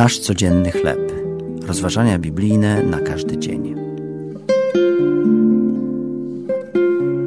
Nasz 0.00 0.18
codzienny 0.18 0.70
chleb. 0.72 1.12
Rozważania 1.66 2.18
biblijne 2.18 2.82
na 2.82 3.00
każdy 3.00 3.38
dzień. 3.38 3.74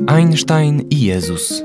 Einstein 0.07 0.81
i 0.89 1.01
Jezus. 1.01 1.63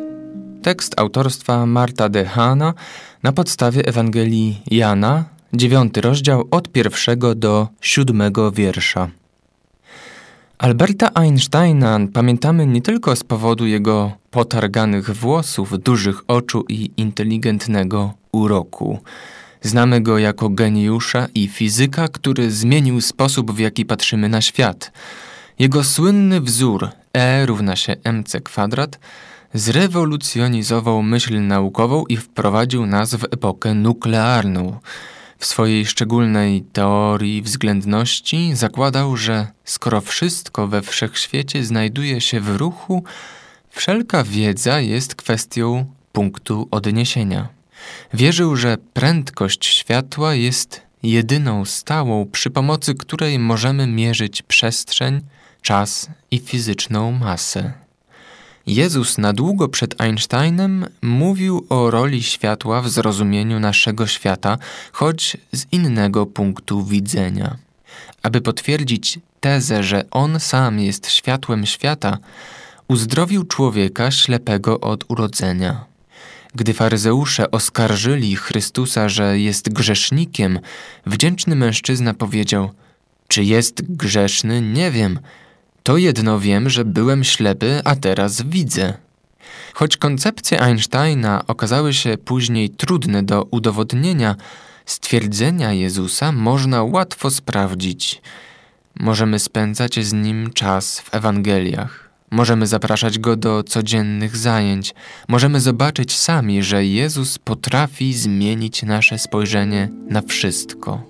Tekst 0.63 1.01
autorstwa 1.01 1.67
Marta 1.67 2.09
de 2.09 2.25
Hana 2.25 2.75
na 3.23 3.33
podstawie 3.33 3.85
Ewangelii 3.85 4.63
Jana, 4.71 5.25
dziewiąty 5.53 6.01
rozdział 6.01 6.49
od 6.51 6.69
pierwszego 6.73 7.35
do 7.35 7.69
siódmego 7.81 8.53
wiersza. 8.53 9.11
Alberta 10.59 11.11
Einsteina 11.15 12.01
pamiętamy 12.13 12.67
nie 12.67 12.83
tylko 12.83 13.17
z 13.17 13.25
powodu 13.25 13.67
jego 13.67 14.13
potarganych 14.31 15.11
włosów, 15.11 15.83
dużych 15.83 16.23
oczu 16.27 16.65
i 16.69 16.91
inteligentnego 16.97 18.15
uroku. 18.33 18.99
Znamy 19.63 20.01
go 20.01 20.19
jako 20.19 20.49
geniusza 20.49 21.27
i 21.35 21.49
fizyka, 21.49 22.09
który 22.09 22.51
zmienił 22.51 23.01
sposób, 23.01 23.53
w 23.53 23.59
jaki 23.59 23.85
patrzymy 23.85 24.29
na 24.29 24.41
świat. 24.41 24.93
Jego 25.59 25.85
słynny 25.85 26.41
wzór 26.41 26.89
E 27.13 27.47
równa 27.47 27.77
się 27.77 27.97
mc 28.05 28.41
kwadrat 28.41 28.99
zrewolucjonizował 29.55 31.03
myśl 31.03 31.47
naukową 31.47 32.05
i 32.07 32.17
wprowadził 32.17 32.87
nas 32.87 33.15
w 33.15 33.25
epokę 33.25 33.75
nuklearną. 33.75 34.81
W 35.39 35.47
swojej 35.47 35.87
szczególnej 35.87 36.63
teorii 36.63 37.43
względności 37.43 38.57
zakładał, 38.57 39.17
że 39.17 39.47
skoro 39.65 40.01
wszystko 40.01 40.69
we 40.69 40.83
wszechświecie 40.83 41.65
znajduje 41.65 42.21
się 42.21 42.41
w 42.41 42.57
ruchu, 42.57 43.05
wszelka 43.71 44.25
wiedza 44.25 44.81
jest 44.81 45.15
kwestią 45.15 45.85
punktu 46.13 46.69
odniesienia. 46.71 47.58
Wierzył, 48.15 48.57
że 48.57 48.77
prędkość 48.93 49.67
światła 49.67 50.35
jest 50.35 50.83
jedyną 51.03 51.65
stałą, 51.65 52.27
przy 52.33 52.51
pomocy 52.51 52.95
której 52.95 53.39
możemy 53.39 53.87
mierzyć 53.87 54.43
przestrzeń, 54.43 55.21
czas 55.63 56.11
i 56.31 56.39
fizyczną 56.39 57.13
masę. 57.13 57.73
Jezus 58.67 59.19
na 59.19 59.33
długo 59.33 59.69
przed 59.69 60.01
Einsteinem 60.01 60.87
mówił 61.03 61.67
o 61.69 61.91
roli 61.91 62.23
światła 62.23 62.83
w 62.83 62.89
zrozumieniu 62.89 63.61
naszego 63.61 64.07
świata, 64.07 64.59
choć 64.93 65.37
z 65.53 65.67
innego 65.73 66.27
punktu 66.27 66.85
widzenia. 66.85 67.57
Aby 68.23 68.41
potwierdzić 68.41 69.19
tezę, 69.41 69.83
że 69.83 70.05
On 70.11 70.41
sam 70.41 70.81
jest 70.81 71.11
światłem 71.11 71.67
świata, 71.67 72.19
uzdrowił 72.89 73.45
człowieka 73.45 74.11
ślepego 74.11 74.81
od 74.81 75.05
urodzenia. 75.09 75.85
Gdy 76.55 76.75
faryzeusze 76.75 77.51
oskarżyli 77.51 78.37
Chrystusa, 78.37 79.09
że 79.09 79.39
jest 79.39 79.73
grzesznikiem, 79.73 80.61
wdzięczny 81.07 81.57
mężczyzna 81.57 82.15
powiedział: 82.15 82.71
Czy 83.29 83.45
jest 83.45 83.97
grzeszny? 83.97 84.61
Nie 84.61 84.91
wiem. 84.91 85.21
To 85.83 85.97
jedno 85.97 86.41
wiem, 86.41 86.71
że 86.71 86.85
byłem 86.85 87.25
ślepy, 87.25 87.81
a 87.85 87.97
teraz 87.97 88.43
widzę. 88.43 88.95
Choć 89.75 89.97
koncepcje 89.97 90.61
Einsteina 90.61 91.45
okazały 91.47 91.95
się 91.95 92.19
później 92.19 92.71
trudne 92.71 93.23
do 93.23 93.43
udowodnienia, 93.51 94.37
stwierdzenia 94.87 95.73
Jezusa 95.73 96.33
można 96.33 96.83
łatwo 96.83 97.31
sprawdzić. 97.31 98.23
Możemy 99.01 99.39
spędzać 99.39 100.05
z 100.07 100.13
nim 100.13 100.53
czas 100.53 101.01
w 101.01 101.15
Ewangeliach. 101.15 102.08
Możemy 102.31 102.67
zapraszać 102.67 103.19
go 103.19 103.37
do 103.37 103.63
codziennych 103.63 104.37
zajęć. 104.37 104.95
Możemy 105.29 105.61
zobaczyć 105.61 106.17
sami, 106.17 106.63
że 106.63 106.85
Jezus 106.85 107.39
potrafi 107.39 108.15
zmienić 108.15 108.83
nasze 108.83 109.19
spojrzenie 109.19 109.89
na 110.11 110.23
wszystko. 110.23 111.03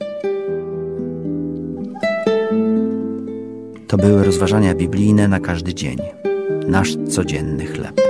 To 3.89 3.97
były 3.97 4.25
rozważania 4.25 4.75
biblijne 4.75 5.29
na 5.29 5.41
każdy 5.41 5.75
dzień. 5.75 5.99
Nasz 6.67 6.97
codzienny 7.11 7.67
chleb. 7.67 8.01